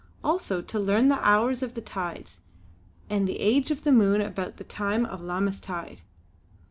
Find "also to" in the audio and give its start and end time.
0.23-0.79